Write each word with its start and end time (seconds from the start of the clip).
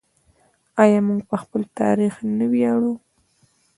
آیا 0.83 0.99
موږ 1.07 1.19
په 1.29 1.35
خپل 1.43 1.61
تاریخ 1.79 2.13
نه 2.37 2.45
ویاړو؟ 2.51 2.93